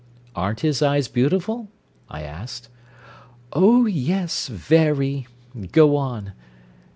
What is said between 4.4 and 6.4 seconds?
very! Go on!